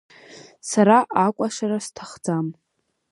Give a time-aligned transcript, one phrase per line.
[0.69, 2.47] Сара акәашара сҭахӡам.